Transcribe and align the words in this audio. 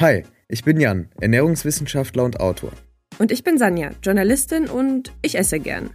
Hi, 0.00 0.24
ich 0.48 0.64
bin 0.64 0.80
Jan, 0.80 1.10
Ernährungswissenschaftler 1.20 2.24
und 2.24 2.40
Autor. 2.40 2.72
Und 3.18 3.30
ich 3.30 3.44
bin 3.44 3.58
Sanja, 3.58 3.90
Journalistin 4.02 4.66
und 4.66 5.12
ich 5.20 5.36
esse 5.36 5.60
gern. 5.60 5.90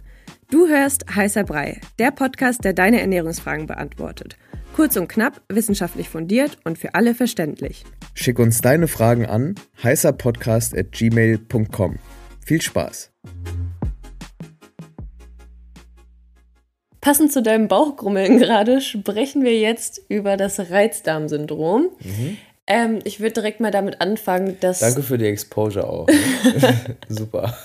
Du 0.48 0.68
hörst 0.68 1.12
Heißer 1.12 1.42
Brei, 1.42 1.80
der 1.98 2.12
Podcast, 2.12 2.62
der 2.62 2.72
deine 2.72 3.00
Ernährungsfragen 3.00 3.66
beantwortet. 3.66 4.36
Kurz 4.76 4.96
und 4.96 5.08
knapp, 5.08 5.42
wissenschaftlich 5.48 6.08
fundiert 6.08 6.56
und 6.62 6.78
für 6.78 6.94
alle 6.94 7.16
verständlich. 7.16 7.84
Schick 8.14 8.38
uns 8.38 8.60
deine 8.60 8.86
Fragen 8.86 9.26
an 9.26 9.56
heißerpodcast.gmail.com. 9.82 11.98
Viel 12.44 12.62
Spaß! 12.62 13.10
Passend 17.00 17.32
zu 17.32 17.42
deinem 17.42 17.66
Bauchgrummeln 17.66 18.38
gerade 18.38 18.80
sprechen 18.80 19.42
wir 19.42 19.58
jetzt 19.58 20.00
über 20.08 20.36
das 20.36 20.70
Reizdarmsyndrom. 20.70 21.88
Mhm. 22.04 22.36
Ähm, 22.66 22.98
ich 23.04 23.20
würde 23.20 23.34
direkt 23.34 23.60
mal 23.60 23.70
damit 23.70 24.00
anfangen, 24.00 24.56
dass. 24.60 24.80
Danke 24.80 25.02
für 25.02 25.18
die 25.18 25.26
Exposure 25.26 25.88
auch. 25.88 26.06
Ne? 26.08 26.96
Super. 27.08 27.56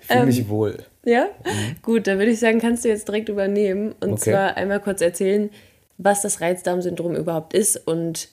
Ich 0.00 0.06
fühle 0.06 0.26
mich 0.26 0.38
ähm, 0.40 0.48
wohl. 0.48 0.78
Ja? 1.04 1.28
Mhm. 1.44 1.76
Gut, 1.82 2.06
dann 2.06 2.18
würde 2.18 2.30
ich 2.30 2.38
sagen, 2.38 2.60
kannst 2.60 2.84
du 2.84 2.88
jetzt 2.88 3.08
direkt 3.08 3.28
übernehmen. 3.28 3.94
Und 4.00 4.12
okay. 4.12 4.30
zwar 4.30 4.56
einmal 4.56 4.80
kurz 4.80 5.00
erzählen, 5.00 5.50
was 5.98 6.22
das 6.22 6.40
Reizdarmsyndrom 6.40 7.16
überhaupt 7.16 7.52
ist 7.52 7.76
und 7.76 8.28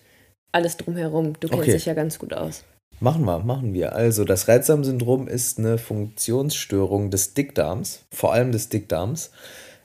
alles 0.52 0.78
drumherum. 0.78 1.34
Du 1.40 1.48
kennst 1.48 1.64
okay. 1.64 1.74
dich 1.74 1.86
ja 1.86 1.94
ganz 1.94 2.20
gut 2.20 2.34
aus. 2.34 2.64
Machen 3.00 3.26
wir, 3.26 3.40
machen 3.40 3.74
wir. 3.74 3.94
Also, 3.94 4.24
das 4.24 4.48
Reizdarmsyndrom 4.48 5.28
ist 5.28 5.60
eine 5.60 5.78
Funktionsstörung 5.78 7.12
des 7.12 7.34
Dickdarms, 7.34 8.06
vor 8.12 8.34
allem 8.34 8.52
des 8.52 8.70
Dickdarms. 8.70 9.32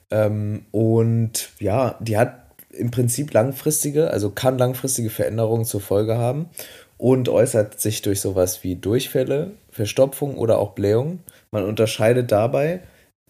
Ähm, 0.09 0.65
und 0.71 1.49
ja, 1.59 1.97
die 1.99 2.17
hat 2.17 2.42
im 2.77 2.91
Prinzip 2.91 3.33
langfristige, 3.33 4.11
also 4.11 4.29
kann 4.29 4.57
langfristige 4.57 5.09
Veränderungen 5.09 5.65
zur 5.65 5.81
Folge 5.81 6.17
haben 6.17 6.49
und 6.97 7.29
äußert 7.29 7.79
sich 7.79 8.01
durch 8.01 8.21
sowas 8.21 8.63
wie 8.63 8.75
Durchfälle, 8.75 9.51
Verstopfung 9.69 10.37
oder 10.37 10.57
auch 10.59 10.71
Blähung. 10.71 11.19
Man 11.51 11.65
unterscheidet 11.65 12.31
dabei 12.31 12.81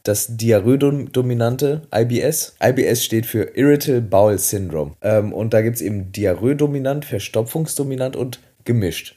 das 0.04 0.36
Diarrhoe-dominante 0.36 1.84
IBS. 1.94 2.56
IBS 2.62 3.04
steht 3.04 3.26
für 3.26 3.56
Irritable 3.56 4.02
Bowel 4.02 4.38
Syndrome. 4.38 4.96
Ähm, 5.02 5.34
und 5.34 5.54
da 5.54 5.62
gibt 5.62 5.78
es 5.78 5.82
eben 5.82 6.12
Diarrhoe-dominant, 6.12 7.06
Verstopfungsdominant 7.06 8.16
und 8.16 8.40
gemischt. 8.66 9.16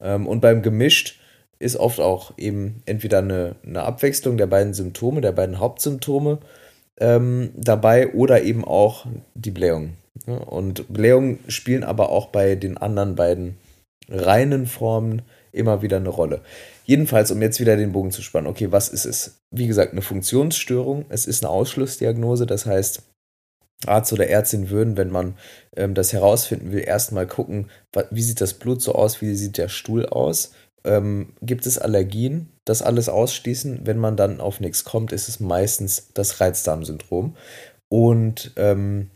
Ähm, 0.00 0.26
und 0.26 0.40
beim 0.40 0.62
gemischt 0.62 1.20
ist 1.60 1.76
oft 1.76 2.00
auch 2.00 2.32
eben 2.38 2.82
entweder 2.86 3.18
eine, 3.18 3.54
eine 3.64 3.82
Abwechslung 3.82 4.36
der 4.36 4.46
beiden 4.46 4.74
Symptome, 4.74 5.20
der 5.20 5.32
beiden 5.32 5.60
Hauptsymptome 5.60 6.38
ähm, 7.00 7.50
dabei 7.56 8.12
oder 8.12 8.42
eben 8.42 8.64
auch 8.64 9.06
die 9.34 9.50
Blähung. 9.50 9.94
Und 10.26 10.92
Blähungen 10.92 11.38
spielen 11.48 11.82
aber 11.82 12.10
auch 12.10 12.26
bei 12.26 12.54
den 12.54 12.76
anderen 12.76 13.14
beiden 13.14 13.56
reinen 14.08 14.66
Formen 14.66 15.22
immer 15.52 15.82
wieder 15.82 15.96
eine 15.96 16.08
Rolle. 16.08 16.42
Jedenfalls, 16.84 17.30
um 17.30 17.40
jetzt 17.42 17.60
wieder 17.60 17.76
den 17.76 17.92
Bogen 17.92 18.10
zu 18.10 18.22
spannen, 18.22 18.48
okay, 18.48 18.70
was 18.70 18.88
ist 18.88 19.04
es? 19.04 19.40
Wie 19.50 19.66
gesagt, 19.66 19.92
eine 19.92 20.02
Funktionsstörung. 20.02 21.06
Es 21.08 21.26
ist 21.26 21.44
eine 21.44 21.50
Ausschlussdiagnose, 21.50 22.46
das 22.46 22.66
heißt, 22.66 23.02
Arzt 23.86 24.12
oder 24.12 24.28
Ärztin 24.28 24.70
würden, 24.70 24.96
wenn 24.96 25.10
man 25.10 25.36
ähm, 25.76 25.94
das 25.94 26.12
herausfinden 26.12 26.72
will, 26.72 26.80
erstmal 26.80 27.26
gucken, 27.26 27.70
wie 28.10 28.22
sieht 28.22 28.40
das 28.40 28.54
Blut 28.54 28.82
so 28.82 28.94
aus, 28.94 29.22
wie 29.22 29.34
sieht 29.34 29.56
der 29.56 29.68
Stuhl 29.68 30.06
aus, 30.06 30.52
ähm, 30.84 31.34
gibt 31.42 31.66
es 31.66 31.78
Allergien, 31.78 32.48
das 32.64 32.82
alles 32.82 33.08
ausschließen. 33.08 33.80
Wenn 33.84 33.98
man 33.98 34.16
dann 34.16 34.40
auf 34.40 34.60
nichts 34.60 34.84
kommt, 34.84 35.12
ist 35.12 35.28
es 35.28 35.40
meistens 35.40 36.08
das 36.14 36.40
Reizdarmsyndrom. 36.40 37.36
Und 37.88 38.52
ähm, 38.56 39.10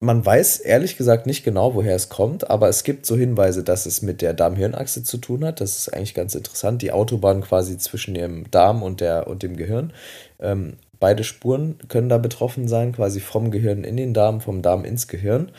man 0.00 0.24
weiß 0.24 0.58
ehrlich 0.58 0.96
gesagt 0.96 1.26
nicht 1.26 1.44
genau, 1.44 1.74
woher 1.74 1.96
es 1.96 2.10
kommt, 2.10 2.50
aber 2.50 2.68
es 2.68 2.84
gibt 2.84 3.06
so 3.06 3.16
Hinweise, 3.16 3.64
dass 3.64 3.86
es 3.86 4.02
mit 4.02 4.20
der 4.20 4.34
Darm-Hirn-Achse 4.34 5.02
zu 5.02 5.16
tun 5.16 5.44
hat. 5.44 5.60
Das 5.60 5.78
ist 5.78 5.88
eigentlich 5.94 6.14
ganz 6.14 6.34
interessant. 6.34 6.82
Die 6.82 6.92
Autobahn 6.92 7.40
quasi 7.40 7.78
zwischen 7.78 8.14
dem 8.14 8.50
Darm 8.50 8.82
und, 8.82 9.00
der, 9.00 9.26
und 9.26 9.42
dem 9.42 9.56
Gehirn. 9.56 9.92
Ähm, 10.40 10.74
beide 11.00 11.24
Spuren 11.24 11.78
können 11.88 12.08
da 12.08 12.18
betroffen 12.18 12.68
sein, 12.68 12.92
quasi 12.92 13.20
vom 13.20 13.50
Gehirn 13.50 13.82
in 13.82 13.96
den 13.96 14.14
Darm, 14.14 14.40
vom 14.40 14.62
Darm 14.62 14.84
ins 14.84 15.08
Gehirn. 15.08 15.50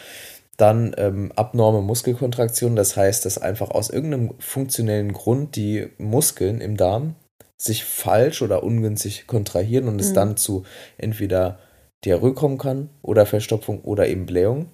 Dann 0.58 0.96
ähm, 0.98 1.32
abnorme 1.36 1.82
Muskelkontraktion, 1.82 2.76
das 2.76 2.96
heißt, 2.96 3.26
dass 3.26 3.38
einfach 3.38 3.72
aus 3.72 3.90
irgendeinem 3.90 4.36
funktionellen 4.40 5.12
Grund 5.14 5.56
die 5.56 5.88
Muskeln 5.98 6.62
im 6.62 6.78
Darm 6.78 7.16
sich 7.58 7.84
falsch 7.84 8.42
oder 8.42 8.64
ungünstig 8.64 9.28
kontrahieren 9.28 9.88
und 9.88 9.96
mhm. 9.96 10.00
es 10.00 10.14
dann 10.14 10.38
zu 10.38 10.64
entweder 10.98 11.60
Diarrhoe 12.04 12.34
kommen 12.34 12.58
kann 12.58 12.90
oder 13.02 13.26
Verstopfung 13.26 13.82
oder 13.82 14.08
eben 14.08 14.26
Blähung. 14.26 14.70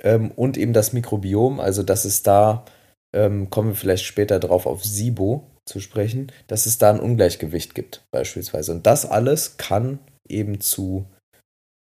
Ähm, 0.00 0.30
und 0.32 0.56
eben 0.58 0.72
das 0.72 0.92
Mikrobiom, 0.92 1.60
also 1.60 1.82
dass 1.82 2.04
es 2.04 2.22
da, 2.22 2.64
ähm, 3.14 3.48
kommen 3.50 3.70
wir 3.70 3.76
vielleicht 3.76 4.04
später 4.04 4.38
drauf 4.38 4.66
auf 4.66 4.84
SIBO 4.84 5.46
zu 5.64 5.80
sprechen, 5.80 6.32
dass 6.46 6.66
es 6.66 6.78
da 6.78 6.90
ein 6.90 7.00
Ungleichgewicht 7.00 7.74
gibt 7.74 8.04
beispielsweise. 8.10 8.72
Und 8.72 8.86
das 8.86 9.06
alles 9.06 9.56
kann 9.56 9.98
eben 10.28 10.60
zu 10.60 11.06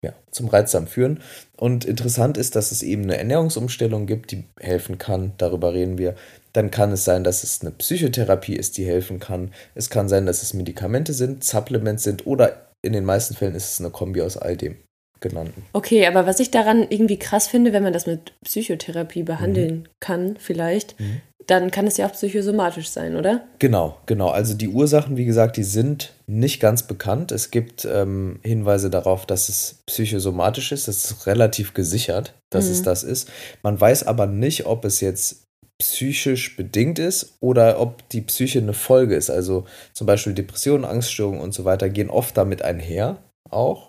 ja, 0.03 0.13
zum 0.31 0.47
Reizdarm 0.47 0.87
führen. 0.87 1.21
Und 1.55 1.85
interessant 1.85 2.37
ist, 2.37 2.55
dass 2.55 2.71
es 2.71 2.83
eben 2.83 3.03
eine 3.03 3.17
Ernährungsumstellung 3.17 4.05
gibt, 4.05 4.31
die 4.31 4.45
helfen 4.59 4.97
kann. 4.97 5.33
Darüber 5.37 5.73
reden 5.73 5.97
wir. 5.97 6.15
Dann 6.53 6.71
kann 6.71 6.91
es 6.91 7.03
sein, 7.03 7.23
dass 7.23 7.43
es 7.43 7.61
eine 7.61 7.71
Psychotherapie 7.71 8.55
ist, 8.55 8.77
die 8.77 8.85
helfen 8.85 9.19
kann. 9.19 9.51
Es 9.75 9.89
kann 9.89 10.09
sein, 10.09 10.25
dass 10.25 10.43
es 10.43 10.53
Medikamente 10.53 11.13
sind, 11.13 11.43
Supplements 11.43 12.03
sind 12.03 12.27
oder 12.27 12.67
in 12.81 12.93
den 12.93 13.05
meisten 13.05 13.35
Fällen 13.35 13.55
ist 13.55 13.73
es 13.73 13.79
eine 13.79 13.89
Kombi 13.89 14.21
aus 14.21 14.37
all 14.37 14.55
dem 14.55 14.77
genannten. 15.19 15.63
Okay, 15.73 16.05
aber 16.05 16.27
was 16.27 16.39
ich 16.39 16.51
daran 16.51 16.85
irgendwie 16.89 17.17
krass 17.17 17.47
finde, 17.47 17.73
wenn 17.73 17.81
man 17.81 17.93
das 17.93 18.05
mit 18.05 18.33
Psychotherapie 18.43 19.23
behandeln 19.23 19.75
mhm. 19.79 19.87
kann, 19.99 20.37
vielleicht, 20.39 20.99
mhm 20.99 21.21
dann 21.47 21.71
kann 21.71 21.87
es 21.87 21.97
ja 21.97 22.07
auch 22.07 22.11
psychosomatisch 22.11 22.89
sein, 22.89 23.15
oder? 23.15 23.45
Genau, 23.59 23.97
genau. 24.05 24.29
Also 24.29 24.53
die 24.53 24.67
Ursachen, 24.67 25.15
wie 25.15 25.25
gesagt, 25.25 25.55
die 25.55 25.63
sind 25.63 26.13
nicht 26.27 26.59
ganz 26.59 26.83
bekannt. 26.83 27.31
Es 27.31 27.51
gibt 27.51 27.85
ähm, 27.85 28.39
Hinweise 28.43 28.89
darauf, 28.89 29.25
dass 29.25 29.47
es 29.47 29.79
psychosomatisch 29.85 30.73
ist. 30.73 30.89
Das 30.89 31.05
ist 31.05 31.25
relativ 31.25 31.73
gesichert, 31.73 32.33
dass 32.49 32.65
mhm. 32.65 32.71
es 32.71 32.83
das 32.83 33.03
ist. 33.03 33.29
Man 33.63 33.79
weiß 33.79 34.05
aber 34.05 34.27
nicht, 34.27 34.65
ob 34.65 34.83
es 34.83 34.99
jetzt 34.99 35.45
psychisch 35.79 36.57
bedingt 36.57 36.99
ist 36.99 37.37
oder 37.39 37.79
ob 37.79 38.07
die 38.09 38.21
Psyche 38.21 38.59
eine 38.59 38.73
Folge 38.73 39.15
ist. 39.15 39.29
Also 39.29 39.65
zum 39.93 40.05
Beispiel 40.05 40.33
Depressionen, 40.33 40.85
Angststörungen 40.85 41.39
und 41.39 41.53
so 41.53 41.65
weiter 41.65 41.89
gehen 41.89 42.09
oft 42.09 42.35
damit 42.35 42.61
einher 42.61 43.17
auch 43.49 43.86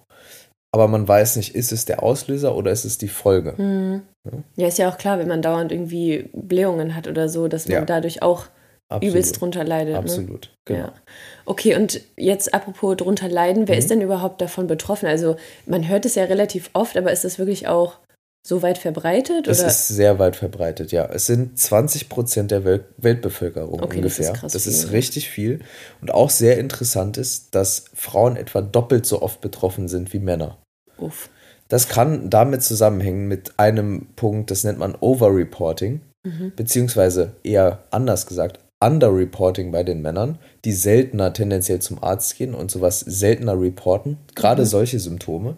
aber 0.72 0.88
man 0.88 1.08
weiß 1.08 1.36
nicht, 1.36 1.54
ist 1.54 1.72
es 1.72 1.84
der 1.84 2.02
Auslöser 2.02 2.54
oder 2.54 2.70
ist 2.70 2.84
es 2.84 2.98
die 2.98 3.08
Folge. 3.08 3.54
Ja. 3.58 4.32
ja. 4.56 4.68
ist 4.68 4.78
ja 4.78 4.90
auch 4.90 4.98
klar, 4.98 5.18
wenn 5.18 5.28
man 5.28 5.42
dauernd 5.42 5.72
irgendwie 5.72 6.28
Blähungen 6.32 6.94
hat 6.94 7.08
oder 7.08 7.28
so, 7.28 7.48
dass 7.48 7.66
man 7.66 7.78
ja. 7.78 7.84
dadurch 7.84 8.22
auch 8.22 8.46
Absolut. 8.88 9.12
übelst 9.14 9.40
drunter 9.40 9.64
leidet. 9.64 9.94
Ne? 9.94 9.98
Absolut, 9.98 10.46
ne? 10.46 10.50
genau. 10.64 10.80
Ja. 10.80 10.92
Okay, 11.46 11.74
und 11.76 12.00
jetzt 12.16 12.52
apropos 12.52 12.96
drunter 12.96 13.28
leiden, 13.28 13.68
wer 13.68 13.76
mhm. 13.76 13.78
ist 13.78 13.90
denn 13.90 14.00
überhaupt 14.02 14.40
davon 14.40 14.66
betroffen? 14.66 15.06
Also 15.06 15.36
man 15.66 15.88
hört 15.88 16.04
es 16.04 16.14
ja 16.14 16.24
relativ 16.24 16.70
oft, 16.74 16.96
aber 16.96 17.12
ist 17.12 17.24
das 17.24 17.38
wirklich 17.38 17.66
auch 17.68 17.98
so 18.48 18.62
weit 18.62 18.78
verbreitet? 18.78 19.46
Es 19.46 19.62
ist 19.62 19.88
sehr 19.88 20.18
weit 20.18 20.34
verbreitet, 20.34 20.90
ja. 20.90 21.04
Es 21.04 21.26
sind 21.26 21.58
20 21.58 22.08
Prozent 22.08 22.50
der 22.50 22.64
Welt 22.64 22.86
Weltbevölkerung 22.96 23.82
okay, 23.82 23.98
ungefähr. 23.98 24.28
Das 24.28 24.34
ist, 24.34 24.40
krass 24.40 24.52
das 24.52 24.66
ist 24.66 24.90
richtig 24.90 25.28
viel. 25.28 25.60
Und 26.00 26.14
auch 26.14 26.30
sehr 26.30 26.58
interessant 26.58 27.18
ist, 27.18 27.54
dass 27.54 27.84
Frauen 27.92 28.36
etwa 28.36 28.62
doppelt 28.62 29.04
so 29.04 29.20
oft 29.20 29.42
betroffen 29.42 29.86
sind 29.86 30.14
wie 30.14 30.18
Männer. 30.18 30.56
Uff. 30.96 31.28
Das 31.68 31.90
kann 31.90 32.30
damit 32.30 32.62
zusammenhängen 32.62 33.28
mit 33.28 33.58
einem 33.58 34.06
Punkt, 34.16 34.50
das 34.50 34.64
nennt 34.64 34.78
man 34.78 34.94
Overreporting, 34.94 36.00
mhm. 36.24 36.52
beziehungsweise 36.56 37.32
eher 37.44 37.84
anders 37.90 38.26
gesagt, 38.26 38.60
Underreporting 38.80 39.72
bei 39.72 39.82
den 39.82 40.00
Männern, 40.00 40.38
die 40.64 40.72
seltener 40.72 41.34
tendenziell 41.34 41.80
zum 41.80 42.02
Arzt 42.02 42.38
gehen 42.38 42.54
und 42.54 42.70
sowas 42.70 43.00
seltener 43.00 43.60
reporten, 43.60 44.16
gerade 44.34 44.62
mhm. 44.62 44.66
solche 44.66 45.00
Symptome. 45.00 45.56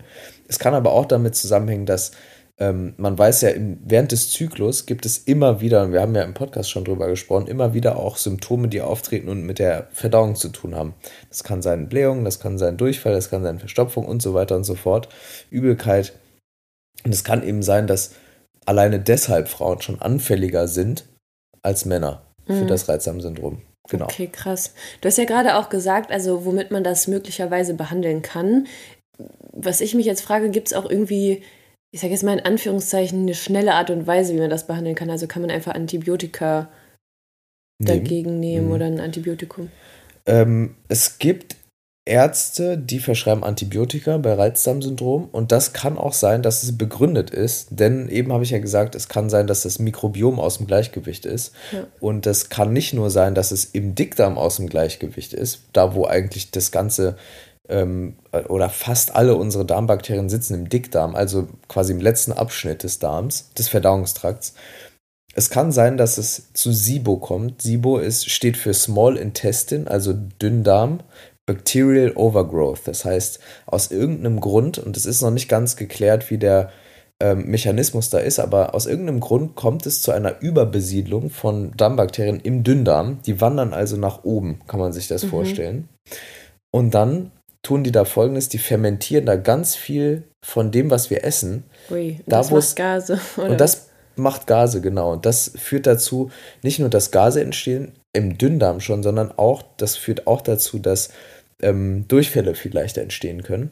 Es 0.49 0.59
kann 0.59 0.75
aber 0.75 0.91
auch 0.91 1.07
damit 1.07 1.37
zusammenhängen, 1.37 1.87
dass 1.87 2.11
ähm, 2.61 2.93
man 2.99 3.19
weiß 3.19 3.41
ja, 3.41 3.49
im, 3.49 3.79
während 3.85 4.13
des 4.13 4.31
Zyklus 4.31 4.85
gibt 4.85 5.07
es 5.07 5.19
immer 5.19 5.63
wieder, 5.63 5.83
und 5.83 5.93
wir 5.93 6.03
haben 6.03 6.15
ja 6.15 6.23
im 6.23 6.35
Podcast 6.35 6.71
schon 6.71 6.85
drüber 6.85 7.09
gesprochen, 7.09 7.47
immer 7.47 7.73
wieder 7.73 7.97
auch 7.97 8.19
Symptome, 8.19 8.69
die 8.69 8.83
auftreten 8.83 9.31
und 9.31 9.45
mit 9.45 9.59
der 9.59 9.89
Verdauung 9.93 10.37
zu 10.37 10.51
tun 10.51 10.75
haben. 10.75 10.95
Das 11.31 11.43
kann 11.43 11.63
sein 11.63 11.89
Blähung, 11.89 12.25
das 12.25 12.39
kann 12.39 12.59
sein 12.59 12.77
Durchfall, 12.77 13.15
das 13.15 13.31
kann 13.31 13.43
sein 13.43 13.59
Verstopfung 13.59 14.05
und 14.05 14.21
so 14.21 14.35
weiter 14.35 14.57
und 14.57 14.65
so 14.65 14.75
fort, 14.75 15.09
Übelkeit. 15.51 16.13
Und 17.03 17.15
es 17.15 17.25
kann 17.25 17.43
eben 17.43 17.63
sein, 17.63 17.87
dass 17.87 18.13
alleine 18.67 19.01
deshalb 19.01 19.49
Frauen 19.49 19.81
schon 19.81 20.01
anfälliger 20.01 20.69
sind 20.69 21.07
als 21.63 21.87
Männer 21.87 22.27
für 22.47 22.53
mhm. 22.53 22.69
das 22.69 22.89
Reizdarmsyndrom. 22.89 23.63
Genau. 23.89 24.05
Okay, 24.05 24.29
krass. 24.31 24.75
Du 25.01 25.09
hast 25.09 25.17
ja 25.17 25.25
gerade 25.25 25.57
auch 25.57 25.71
gesagt, 25.71 26.13
also 26.13 26.45
womit 26.45 26.71
man 26.71 26.85
das 26.85 27.09
möglicherweise 27.09 27.73
behandeln 27.73 28.21
kann. 28.21 28.67
Was 29.53 29.81
ich 29.81 29.95
mich 29.95 30.07
jetzt 30.07 30.21
frage, 30.21 30.51
gibt 30.51 30.69
es 30.69 30.75
auch 30.75 30.89
irgendwie 30.89 31.43
ich 31.93 32.01
sage 32.01 32.13
jetzt 32.13 32.23
mal 32.23 32.39
in 32.39 32.45
Anführungszeichen, 32.45 33.23
eine 33.23 33.35
schnelle 33.35 33.75
Art 33.75 33.91
und 33.91 34.07
Weise, 34.07 34.35
wie 34.35 34.39
man 34.39 34.51
das 34.51 34.67
behandeln 34.67 34.95
kann. 34.95 35.11
Also 35.11 35.27
kann 35.27 35.43
man 35.43 35.51
einfach 35.51 35.75
Antibiotika 35.75 36.69
nehmen. 37.79 38.03
dagegen 38.03 38.41
nehmen 38.41 38.67
mhm. 38.67 38.73
oder 38.73 38.87
ein 38.87 39.01
Antibiotikum. 39.01 39.71
Ähm, 40.27 40.77
es 40.89 41.19
gibt 41.19 41.57
Ärzte, 42.07 42.79
die 42.79 42.99
verschreiben 42.99 43.45
Antibiotika 43.45 44.17
bei 44.19 44.33
Reizdarmsyndrom 44.33 45.29
und 45.31 45.53
das 45.53 45.73
kann 45.73 45.99
auch 45.99 46.13
sein, 46.13 46.43
dass 46.43 46.63
es 46.63 46.77
begründet 46.77 47.31
ist, 47.31 47.69
denn 47.71 48.09
eben 48.09 48.33
habe 48.33 48.43
ich 48.43 48.51
ja 48.51 48.59
gesagt, 48.59 48.95
es 48.95 49.09
kann 49.09 49.29
sein, 49.29 49.47
dass 49.47 49.63
das 49.63 49.79
Mikrobiom 49.79 50.41
aus 50.41 50.57
dem 50.57 50.67
Gleichgewicht 50.67 51.27
ist 51.27 51.53
ja. 51.73 51.87
und 52.01 52.27
das 52.27 52.49
kann 52.49 52.73
nicht 52.73 52.95
nur 52.95 53.11
sein, 53.11 53.35
dass 53.35 53.53
es 53.53 53.67
im 53.67 53.95
Dickdarm 53.95 54.39
aus 54.39 54.57
dem 54.57 54.69
Gleichgewicht 54.69 55.35
ist, 55.35 55.61
da 55.73 55.95
wo 55.95 56.07
eigentlich 56.07 56.51
das 56.51 56.73
ganze 56.73 57.17
ähm, 57.71 58.17
oder 58.49 58.69
fast 58.69 59.15
alle 59.17 59.37
unsere 59.37 59.65
Darmbakterien 59.65 60.29
sitzen 60.29 60.55
im 60.55 60.69
Dickdarm, 60.69 61.15
also 61.15 61.49
quasi 61.69 61.93
im 61.93 62.01
letzten 62.01 62.33
Abschnitt 62.33 62.83
des 62.83 62.99
Darms, 62.99 63.51
des 63.55 63.69
Verdauungstrakts. 63.69 64.55
Es 65.35 65.49
kann 65.49 65.71
sein, 65.71 65.97
dass 65.97 66.19
es 66.19 66.53
zu 66.55 66.73
SIBO 66.73 67.17
kommt. 67.19 67.63
SIBO 67.63 67.99
ist, 67.99 68.29
steht 68.29 68.57
für 68.57 68.75
Small 68.75 69.17
Intestine, 69.17 69.89
also 69.89 70.13
Dünndarm. 70.13 71.01
Bacterial 71.47 72.13
Overgrowth. 72.15 72.87
Das 72.87 73.05
heißt, 73.05 73.41
aus 73.67 73.91
irgendeinem 73.91 74.39
Grund, 74.41 74.79
und 74.79 74.97
es 74.97 75.05
ist 75.05 75.21
noch 75.21 75.33
nicht 75.33 75.49
ganz 75.49 75.75
geklärt, 75.75 76.31
wie 76.31 76.39
der 76.39 76.71
ähm, 77.21 77.47
Mechanismus 77.47 78.09
da 78.09 78.19
ist, 78.19 78.39
aber 78.39 78.75
aus 78.75 78.87
irgendeinem 78.87 79.19
Grund 79.19 79.57
kommt 79.57 79.85
es 79.85 80.01
zu 80.01 80.13
einer 80.13 80.41
Überbesiedlung 80.41 81.29
von 81.29 81.73
Darmbakterien 81.77 82.39
im 82.39 82.63
Dünndarm. 82.63 83.21
Die 83.27 83.41
wandern 83.41 83.75
also 83.75 83.97
nach 83.97 84.23
oben, 84.23 84.61
kann 84.69 84.79
man 84.79 84.93
sich 84.93 85.09
das 85.09 85.25
mhm. 85.25 85.29
vorstellen. 85.29 85.89
Und 86.71 86.95
dann 86.95 87.33
tun 87.63 87.85
die 87.85 87.93
da 87.93 88.05
folgendes: 88.05 88.49
die 88.49 88.59
fermentieren 88.59 89.27
da 89.27 89.37
ganz 89.37 89.77
viel 89.77 90.25
von 90.45 90.71
dem, 90.71 90.91
was 90.91 91.11
wir 91.11 91.25
essen. 91.25 91.65
Ui, 91.91 92.21
da, 92.27 92.39
das 92.39 92.51
macht 92.51 92.77
Gase. 92.77 93.21
Oder? 93.37 93.51
Und 93.51 93.61
das 93.61 93.89
macht 94.17 94.47
Gase, 94.47 94.81
genau. 94.81 95.13
Und 95.13 95.27
das 95.27 95.53
führt 95.57 95.87
dazu, 95.87 96.31
nicht 96.63 96.79
nur, 96.79 96.89
dass 96.89 97.11
Gase 97.11 97.41
entstehen, 97.41 97.93
im 98.13 98.39
Dünndarm 98.39 98.81
schon, 98.81 99.03
sondern 99.03 99.33
auch, 99.37 99.63
das 99.77 99.97
führt 99.97 100.27
auch 100.27 100.41
dazu, 100.41 100.79
dass 100.79 101.11
ähm, 101.63 102.07
Durchfälle 102.09 102.55
viel 102.55 102.75
leichter 102.75 103.03
entstehen 103.03 103.43
können. 103.43 103.71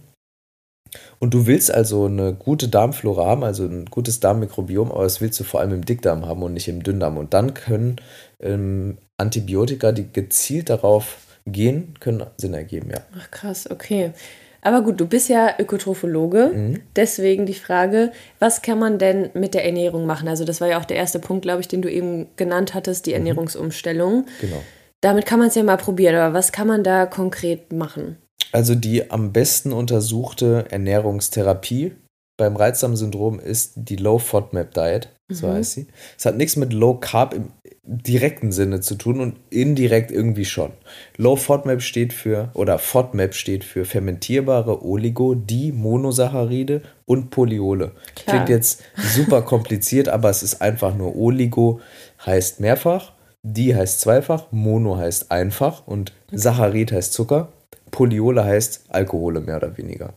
Und 1.19 1.35
du 1.35 1.46
willst 1.46 1.70
also 1.73 2.06
eine 2.06 2.32
gute 2.32 2.69
Darmflora 2.69 3.26
haben, 3.26 3.44
also 3.44 3.64
ein 3.64 3.87
gutes 3.87 4.20
Darmmikrobiom, 4.20 4.90
aber 4.90 5.02
das 5.02 5.20
willst 5.20 5.38
du 5.38 5.44
vor 5.44 5.61
allem 5.61 5.73
im 5.73 5.85
Dickdarm 5.85 6.26
haben 6.26 6.43
und 6.43 6.55
nicht 6.55 6.69
im 6.69 6.82
Dünndarm. 6.82 7.19
Und 7.19 7.35
dann 7.35 7.55
können 7.55 7.96
ähm, 8.40 8.99
Antibiotika, 9.19 9.93
die 9.93 10.11
gezielt 10.11 10.70
darauf 10.70 11.19
gehen, 11.53 11.95
können 12.00 12.25
Sinn 12.37 12.55
ergeben, 12.55 12.91
ja. 12.91 13.00
Ach 13.19 13.31
krass, 13.31 13.71
okay. 13.71 14.12
Aber 14.61 14.83
gut, 14.83 15.00
du 15.00 15.06
bist 15.06 15.29
ja 15.29 15.55
Ökotrophologe, 15.59 16.50
mhm. 16.55 16.81
deswegen 16.97 17.47
die 17.47 17.55
Frage, 17.55 18.12
was 18.39 18.61
kann 18.62 18.79
man 18.79 18.99
denn 18.99 19.31
mit 19.35 19.55
der 19.55 19.65
Ernährung 19.65 20.05
machen? 20.05 20.29
Also 20.29 20.45
das 20.45 20.61
war 20.61 20.69
ja 20.69 20.79
auch 20.79 20.85
der 20.85 20.97
erste 20.97 21.21
Punkt, 21.21 21.43
glaube 21.43 21.61
ich, 21.61 21.69
den 21.69 21.81
du 21.81 21.91
eben 21.91 22.27
genannt 22.37 22.75
hattest, 22.75 23.06
die 23.06 23.11
mhm. 23.11 23.17
Ernährungsumstellung. 23.17 24.27
Genau. 24.41 24.62
Damit 25.00 25.27
kann 25.27 25.39
man 25.39 25.49
es 25.49 25.55
ja 25.55 25.62
mal 25.62 25.77
probieren, 25.77 26.17
aber 26.17 26.35
was 26.35 26.50
kann 26.50 26.67
man 26.67 26.83
da 26.83 27.06
konkret 27.06 27.73
machen? 27.73 28.17
Also 28.50 28.75
die 28.75 29.11
am 29.11 29.33
besten 29.33 29.73
untersuchte 29.73 30.65
Ernährungstherapie 30.71 31.93
beim 32.39 32.56
Reizdarmsyndrom 32.56 33.41
ist 33.41 33.73
die 33.75 33.97
Low 33.97 34.19
FODMAP 34.19 34.73
Diet, 34.73 35.09
so 35.28 35.46
mhm. 35.46 35.52
heißt 35.52 35.72
sie. 35.72 35.86
Es 36.16 36.26
hat 36.26 36.36
nichts 36.36 36.56
mit 36.56 36.72
Low 36.72 36.94
Carb 36.94 37.34
im 37.34 37.52
direkten 37.84 38.52
Sinne 38.52 38.80
zu 38.80 38.96
tun 38.96 39.20
und 39.20 39.36
indirekt 39.50 40.10
irgendwie 40.10 40.44
schon. 40.44 40.72
Low 41.16 41.36
FODMAP 41.36 41.80
steht 41.82 42.12
für 42.12 42.50
oder 42.52 42.78
FODMAP 42.78 43.34
steht 43.34 43.64
für 43.64 43.86
fermentierbare 43.86 44.84
Oligo, 44.84 45.34
die 45.34 45.72
Monosaccharide 45.72 46.82
und 47.06 47.30
Polyole. 47.30 47.92
Klar. 48.14 48.36
Klingt 48.36 48.48
jetzt 48.50 48.82
super 48.96 49.40
kompliziert, 49.42 50.08
aber 50.10 50.28
es 50.28 50.42
ist 50.42 50.60
einfach 50.60 50.94
nur 50.94 51.16
Oligo 51.16 51.80
heißt 52.26 52.60
mehrfach 52.60 53.12
die 53.42 53.75
heißt 53.75 54.00
zweifach, 54.00 54.50
Mono 54.50 54.96
heißt 54.96 55.30
einfach 55.30 55.86
und 55.86 56.12
Saccharid 56.32 56.92
heißt 56.92 57.12
Zucker. 57.12 57.52
Polyole 57.90 58.44
heißt 58.44 58.86
Alkohole 58.88 59.40
mehr 59.40 59.56
oder 59.56 59.78
weniger. 59.78 60.14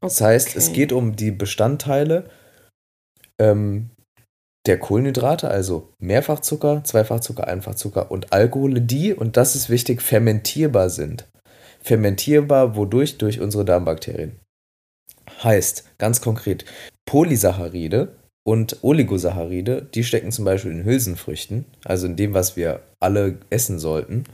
Das 0.00 0.20
okay. 0.20 0.30
heißt, 0.30 0.56
es 0.56 0.72
geht 0.72 0.92
um 0.92 1.16
die 1.16 1.30
Bestandteile 1.30 2.24
ähm, 3.38 3.90
der 4.66 4.78
Kohlenhydrate, 4.78 5.48
also 5.48 5.94
Mehrfachzucker, 5.98 6.84
Zweifachzucker, 6.84 7.48
Einfachzucker 7.48 8.10
und 8.10 8.32
Alkohole, 8.32 8.80
die, 8.80 9.14
und 9.14 9.36
das 9.36 9.56
ist 9.56 9.70
wichtig, 9.70 10.02
fermentierbar 10.02 10.90
sind. 10.90 11.26
Fermentierbar 11.80 12.76
wodurch? 12.76 13.18
Durch 13.18 13.40
unsere 13.40 13.64
Darmbakterien. 13.64 14.38
Heißt, 15.42 15.84
ganz 15.98 16.20
konkret, 16.20 16.64
Polysaccharide 17.06 18.16
und 18.44 18.78
Oligosaccharide, 18.82 19.88
die 19.94 20.04
stecken 20.04 20.32
zum 20.32 20.44
Beispiel 20.44 20.72
in 20.72 20.84
Hülsenfrüchten, 20.84 21.64
also 21.84 22.06
in 22.06 22.16
dem, 22.16 22.34
was 22.34 22.56
wir 22.56 22.80
alle 23.00 23.38
essen 23.48 23.78
sollten, 23.78 24.24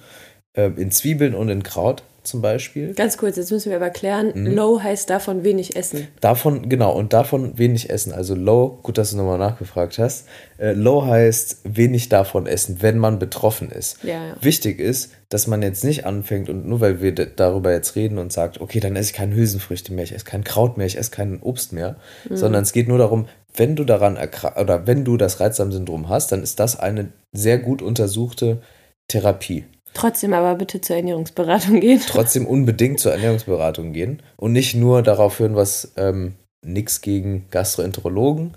äh, 0.57 0.71
in 0.77 0.91
Zwiebeln 0.91 1.35
und 1.35 1.49
in 1.49 1.63
Kraut 1.63 2.03
zum 2.27 2.43
Beispiel. 2.43 2.93
Ganz 2.95 3.17
kurz, 3.17 3.37
jetzt 3.37 3.51
müssen 3.51 3.71
wir 3.71 3.77
aber 3.77 3.91
klären, 3.91 4.33
mhm. 4.35 4.55
low 4.55 4.83
heißt 4.83 5.09
davon 5.09 5.45
wenig 5.45 5.77
essen. 5.77 6.09
Davon, 6.21 6.69
genau, 6.69 6.93
und 6.93 7.13
davon 7.13 7.57
wenig 7.57 7.89
essen. 7.89 8.13
Also 8.13 8.35
low, 8.35 8.79
gut, 8.83 8.99
dass 8.99 9.13
du 9.13 9.17
nochmal 9.17 9.39
nachgefragt 9.39 9.99
hast, 9.99 10.27
äh, 10.59 10.73
low 10.73 11.07
heißt 11.07 11.61
wenig 11.65 12.09
davon 12.09 12.47
essen, 12.47 12.79
wenn 12.81 12.99
man 12.99 13.19
betroffen 13.19 13.71
ist. 13.71 14.03
Ja, 14.03 14.27
ja. 14.27 14.37
Wichtig 14.41 14.81
ist, 14.81 15.13
dass 15.29 15.47
man 15.47 15.63
jetzt 15.63 15.85
nicht 15.85 16.05
anfängt 16.05 16.49
und 16.49 16.67
nur 16.67 16.81
weil 16.81 17.01
wir 17.01 17.15
darüber 17.15 17.73
jetzt 17.73 17.97
reden 17.97 18.19
und 18.19 18.33
sagt, 18.33 18.61
okay, 18.61 18.81
dann 18.81 18.97
esse 18.97 19.11
ich 19.11 19.17
keine 19.17 19.35
Hülsenfrüchte 19.35 19.93
mehr, 19.93 20.05
ich 20.05 20.15
esse 20.15 20.25
kein 20.25 20.45
Kraut 20.45 20.77
mehr, 20.77 20.87
ich 20.87 20.99
esse 20.99 21.11
kein 21.11 21.41
Obst 21.41 21.73
mehr, 21.73 21.97
mhm. 22.29 22.37
sondern 22.37 22.63
es 22.63 22.73
geht 22.73 22.89
nur 22.89 22.99
darum, 22.99 23.27
wenn 23.55 23.75
du 23.75 23.85
daran 23.85 24.19
oder 24.61 24.87
wenn 24.87 25.05
du 25.05 25.17
das 25.17 25.41
Reizdarmsyndrom 25.41 26.09
hast, 26.09 26.31
dann 26.31 26.43
ist 26.43 26.61
das 26.61 26.79
eine 26.79 27.13
sehr 27.33 27.59
gut 27.59 27.81
untersuchte 27.81 28.61
Therapie. 29.09 29.65
Trotzdem 29.97 30.35
aber 30.35 30.55
bitte 30.57 30.81
zur 30.81 30.97
Ernährungsberatung 30.97 31.81
gehen. 31.81 32.01
Trotzdem 32.07 32.47
unbedingt 32.47 33.01
zur 33.01 33.13
Ernährungsberatung 33.13 33.93
gehen 33.93 34.23
und 34.37 34.53
nicht 34.53 34.75
nur 34.75 35.03
darauf 35.03 35.39
hören, 35.39 35.57
was 35.57 35.93
ähm, 35.97 36.35
nichts 36.63 37.01
gegen 37.01 37.47
Gastroenterologen. 37.51 38.55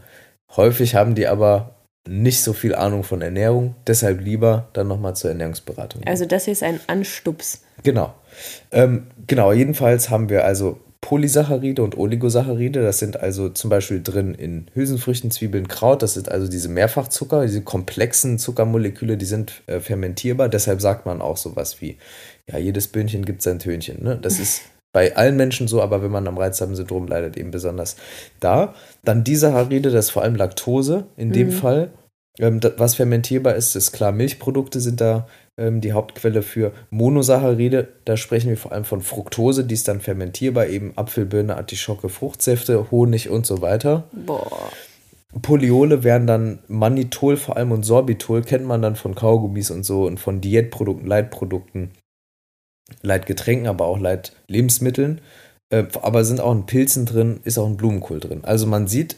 Häufig 0.56 0.96
haben 0.96 1.16
die 1.16 1.28
aber 1.28 1.76
nicht 2.08 2.44
so 2.44 2.54
viel 2.54 2.76
Ahnung 2.76 3.04
von 3.04 3.22
Ernährung, 3.22 3.76
deshalb 3.88 4.20
lieber 4.20 4.68
dann 4.74 4.88
nochmal 4.88 5.16
zur 5.16 5.30
Ernährungsberatung. 5.30 6.02
Gehen. 6.02 6.10
Also 6.10 6.26
das 6.26 6.46
hier 6.46 6.54
ist 6.54 6.64
ein 6.64 6.80
Anstups. 6.88 7.62
Genau. 7.84 8.14
Ähm, 8.72 9.08
genau, 9.28 9.54
jedenfalls 9.54 10.10
haben 10.10 10.30
wir 10.30 10.44
also 10.44 10.80
Polysaccharide 11.01 11.81
und 11.81 11.98
Oligosaccharide. 11.98 12.81
Das 12.81 13.00
sind 13.00 13.19
also 13.19 13.50
zum 13.50 13.69
Beispiel 13.69 14.01
drin 14.04 14.34
in 14.36 14.68
Hülsenfrüchten, 14.74 15.31
Zwiebeln, 15.31 15.68
Kraut. 15.68 16.04
Das 16.04 16.13
sind 16.13 16.30
also 16.30 16.48
diese 16.48 16.69
Mehrfachzucker, 16.69 17.44
diese 17.46 17.62
komplexen 17.62 18.38
Zuckermoleküle, 18.38 19.18
die 19.18 19.25
sind 19.25 19.62
äh, 19.68 19.80
fermentierbar. 19.80 20.50
Deshalb 20.50 20.81
sagt 20.81 21.06
man 21.06 21.22
auch 21.22 21.38
sowas 21.38 21.81
wie, 21.81 21.98
ja, 22.51 22.57
jedes 22.57 22.88
Böhnchen 22.88 23.25
gibt 23.25 23.42
sein 23.42 23.60
Tönchen. 23.60 24.04
Ne? 24.04 24.19
Das 24.22 24.40
ist 24.40 24.62
bei 24.92 25.16
allen 25.16 25.38
Menschen 25.38 25.68
so, 25.68 25.81
aber 25.81 26.04
wenn 26.04 26.12
man 26.12 26.28
am 26.28 26.38
Reizdarmsyndrom 26.38 27.07
leidet, 27.07 27.38
eben 27.38 27.52
besonders 27.52 27.95
da. 28.40 28.74
Dann 29.04 29.24
die 29.24 29.36
Saccharide, 29.36 29.92
das 29.92 30.06
ist 30.06 30.12
vor 30.12 30.24
allem 30.24 30.36
Laktose 30.36 31.06
in 31.16 31.31
dem 31.31 31.48
mhm. 31.48 31.54
Fall. 31.54 31.92
Ähm, 32.38 32.60
was 32.78 32.96
fermentierbar 32.96 33.56
ist, 33.56 33.76
ist 33.76 33.92
klar, 33.92 34.12
Milchprodukte 34.12 34.80
sind 34.80 35.02
da 35.02 35.28
ähm, 35.57 35.81
die 35.81 35.94
Hauptquelle 35.94 36.42
für 36.42 36.71
Monosaccharide. 36.90 37.88
Da 38.06 38.18
sprechen 38.18 38.50
wir 38.50 38.57
vor 38.57 38.71
allem 38.71 38.86
von 38.86 39.02
Fructose, 39.02 39.66
die 39.66 39.74
ist 39.74 39.88
dann 39.88 40.00
fermentierbar, 40.00 40.68
eben 40.68 40.94
Apfelbirne, 40.95 41.57
Artischocke, 41.57 42.09
Fruchtsäfte, 42.09 42.92
Honig 42.92 43.30
und 43.30 43.45
so 43.45 43.62
weiter. 43.62 44.06
Boah. 44.14 44.71
Polyole 45.42 46.04
wären 46.04 46.26
dann 46.26 46.59
Mannitol 46.68 47.38
vor 47.38 47.57
allem 47.57 47.71
und 47.71 47.83
Sorbitol, 47.83 48.42
kennt 48.42 48.66
man 48.66 48.81
dann 48.81 48.95
von 48.95 49.14
Kaugummis 49.14 49.69
und 49.69 49.83
so 49.83 50.07
und 50.07 50.19
von 50.19 50.42
Diätprodukten, 50.42 51.06
Leitprodukten, 51.06 51.92
Leitgetränken, 53.02 53.68
aber 53.68 53.86
auch 53.86 54.00
Leitlebensmitteln. 54.00 55.21
Äh, 55.71 55.86
aber 56.02 56.24
sind 56.24 56.42
auch 56.42 56.52
in 56.52 56.66
Pilzen 56.66 57.06
drin, 57.06 57.42
ist 57.44 57.57
auch 57.57 57.68
ein 57.68 57.78
Blumenkohl 57.78 58.19
drin. 58.19 58.44
Also 58.44 58.66
man 58.66 58.88
sieht, 58.88 59.18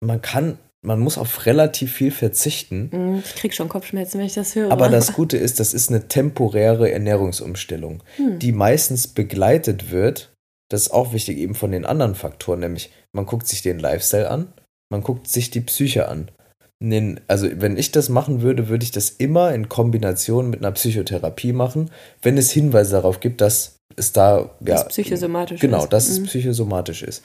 man 0.00 0.20
kann 0.20 0.58
man 0.84 1.00
muss 1.00 1.18
auf 1.18 1.46
relativ 1.46 1.92
viel 1.92 2.10
verzichten. 2.10 2.90
Mm, 2.92 3.22
ich 3.24 3.34
krieg 3.34 3.54
schon 3.54 3.68
Kopfschmerzen, 3.68 4.18
wenn 4.18 4.26
ich 4.26 4.34
das 4.34 4.54
höre. 4.54 4.70
Aber 4.70 4.88
das 4.88 5.14
Gute 5.14 5.36
ist, 5.36 5.58
das 5.58 5.72
ist 5.72 5.90
eine 5.90 6.08
temporäre 6.08 6.90
Ernährungsumstellung, 6.90 8.02
hm. 8.16 8.38
die 8.38 8.52
meistens 8.52 9.08
begleitet 9.08 9.90
wird. 9.90 10.32
Das 10.70 10.82
ist 10.82 10.90
auch 10.90 11.12
wichtig 11.12 11.38
eben 11.38 11.54
von 11.54 11.72
den 11.72 11.86
anderen 11.86 12.14
Faktoren, 12.14 12.60
nämlich 12.60 12.90
man 13.12 13.26
guckt 13.26 13.46
sich 13.46 13.62
den 13.62 13.78
Lifestyle 13.78 14.30
an, 14.30 14.52
man 14.90 15.02
guckt 15.02 15.28
sich 15.28 15.50
die 15.50 15.60
Psyche 15.60 16.08
an. 16.08 16.30
Also 17.28 17.48
wenn 17.50 17.78
ich 17.78 17.92
das 17.92 18.10
machen 18.10 18.42
würde, 18.42 18.68
würde 18.68 18.84
ich 18.84 18.90
das 18.90 19.08
immer 19.08 19.54
in 19.54 19.70
Kombination 19.70 20.50
mit 20.50 20.60
einer 20.60 20.72
Psychotherapie 20.72 21.52
machen, 21.52 21.90
wenn 22.20 22.36
es 22.36 22.50
Hinweise 22.50 22.92
darauf 22.92 23.20
gibt, 23.20 23.40
dass 23.40 23.76
es 23.96 24.12
da 24.12 24.38
ja, 24.38 24.50
das 24.60 24.88
psychosomatisch 24.88 25.60
genau, 25.60 25.84
ist. 25.84 25.92
dass 25.92 26.08
mhm. 26.10 26.24
es 26.24 26.30
psychosomatisch 26.30 27.02
ist 27.02 27.22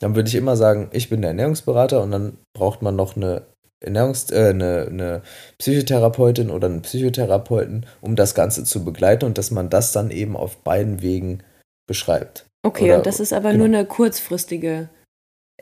dann 0.00 0.16
würde 0.16 0.28
ich 0.28 0.34
immer 0.34 0.56
sagen, 0.56 0.88
ich 0.92 1.08
bin 1.08 1.20
der 1.20 1.30
Ernährungsberater 1.30 2.02
und 2.02 2.10
dann 2.10 2.38
braucht 2.52 2.82
man 2.82 2.96
noch 2.96 3.16
eine 3.16 3.42
Ernährungs 3.80 4.30
äh, 4.30 4.50
eine, 4.50 4.86
eine 4.90 5.22
Psychotherapeutin 5.58 6.50
oder 6.50 6.66
einen 6.66 6.82
Psychotherapeuten, 6.82 7.86
um 8.00 8.16
das 8.16 8.34
Ganze 8.34 8.64
zu 8.64 8.84
begleiten 8.84 9.24
und 9.24 9.38
dass 9.38 9.50
man 9.50 9.70
das 9.70 9.92
dann 9.92 10.10
eben 10.10 10.36
auf 10.36 10.58
beiden 10.58 11.02
Wegen 11.02 11.42
beschreibt. 11.86 12.46
Okay, 12.62 12.86
oder, 12.86 12.98
und 12.98 13.06
das 13.06 13.20
ist 13.20 13.32
aber 13.32 13.52
genau. 13.52 13.66
nur 13.66 13.78
eine 13.78 13.86
kurzfristige 13.86 14.90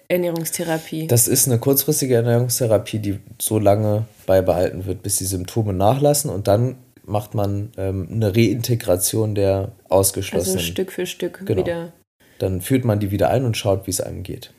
Ernährungstherapie. 0.08 1.06
Das 1.06 1.28
ist 1.28 1.46
eine 1.46 1.58
kurzfristige 1.58 2.16
Ernährungstherapie, 2.16 2.98
die 2.98 3.20
so 3.40 3.58
lange 3.58 4.06
beibehalten 4.26 4.86
wird, 4.86 5.02
bis 5.02 5.18
die 5.18 5.24
Symptome 5.24 5.72
nachlassen 5.72 6.30
und 6.30 6.48
dann 6.48 6.76
macht 7.04 7.34
man 7.34 7.72
ähm, 7.76 8.08
eine 8.10 8.34
Reintegration 8.34 9.34
der 9.34 9.72
Ausgeschlossenen. 9.88 10.58
Also 10.58 10.70
Stück 10.70 10.92
für 10.92 11.06
Stück 11.06 11.46
Genau. 11.46 11.60
wieder. 11.60 11.92
Dann 12.38 12.60
führt 12.60 12.84
man 12.84 13.00
die 13.00 13.10
wieder 13.10 13.30
ein 13.30 13.44
und 13.44 13.56
schaut, 13.56 13.86
wie 13.86 13.90
es 13.90 14.00
einem 14.00 14.22
geht. 14.22 14.52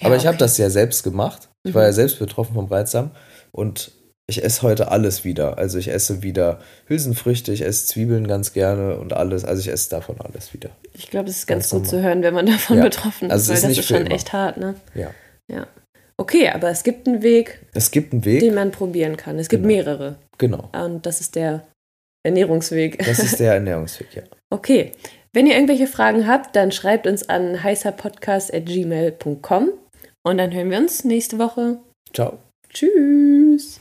Ja, 0.00 0.06
Aber 0.06 0.16
ich 0.16 0.26
habe 0.26 0.34
okay. 0.36 0.44
das 0.44 0.58
ja 0.58 0.70
selbst 0.70 1.02
gemacht. 1.02 1.48
Ich 1.64 1.72
Mhm. 1.72 1.74
war 1.76 1.84
ja 1.84 1.92
selbst 1.92 2.18
betroffen 2.18 2.54
vom 2.54 2.66
Reizdarm 2.66 3.10
und 3.52 3.92
ich 4.30 4.44
esse 4.44 4.62
heute 4.62 4.90
alles 4.90 5.24
wieder. 5.24 5.56
Also 5.58 5.78
ich 5.78 5.88
esse 5.88 6.22
wieder 6.22 6.60
Hülsenfrüchte, 6.86 7.50
ich 7.52 7.62
esse 7.62 7.86
Zwiebeln 7.86 8.28
ganz 8.28 8.52
gerne 8.52 8.98
und 8.98 9.12
alles. 9.14 9.44
Also 9.44 9.60
ich 9.60 9.68
esse 9.68 9.88
davon 9.90 10.20
alles 10.20 10.52
wieder. 10.52 10.70
Ich 10.92 11.10
glaube, 11.10 11.26
das 11.26 11.36
ist 11.38 11.46
ganz, 11.46 11.70
Ganz 11.70 11.70
gut 11.70 11.78
normal. 11.84 11.90
zu 12.02 12.06
hören, 12.08 12.22
wenn 12.22 12.34
man 12.34 12.46
davon 12.46 12.76
Ja. 12.78 12.84
betroffen 12.84 13.26
ist, 13.28 13.32
Also 13.32 13.48
weil 13.48 13.56
ist 13.56 13.64
das 13.64 13.78
ist 13.78 13.86
schon 13.88 13.96
immer. 14.06 14.10
echt 14.14 14.32
hart, 14.32 14.58
ne? 14.58 14.74
Ja. 14.94 15.10
Ja. 15.50 15.66
Okay, 16.18 16.48
aber 16.50 16.68
es 16.68 16.82
gibt 16.82 17.06
einen 17.08 17.22
Weg, 17.22 17.64
Es 17.74 17.90
gibt 17.90 18.12
einen 18.12 18.24
Weg. 18.24 18.40
den 18.40 18.54
man 18.54 18.70
probieren 18.70 19.16
kann. 19.16 19.38
Es 19.38 19.48
gibt 19.48 19.62
Genau. 19.62 19.74
mehrere. 19.74 20.16
Genau. 20.36 20.68
Und 20.72 21.06
das 21.06 21.20
ist 21.20 21.34
der 21.34 21.64
Ernährungsweg. 22.24 22.98
Das 23.04 23.18
ist 23.20 23.40
der 23.40 23.54
Ernährungsweg, 23.54 24.08
ja. 24.14 24.22
Okay. 24.50 24.92
Wenn 25.32 25.46
ihr 25.46 25.54
irgendwelche 25.54 25.86
Fragen 25.86 26.26
habt, 26.26 26.56
dann 26.56 26.72
schreibt 26.72 27.06
uns 27.06 27.28
an 27.28 27.62
heißerpodcast.gmail.com 27.62 29.70
und 30.22 30.38
dann 30.38 30.52
hören 30.52 30.70
wir 30.70 30.78
uns 30.78 31.04
nächste 31.04 31.38
Woche. 31.38 31.78
Ciao. 32.12 32.38
Tschüss. 32.70 33.80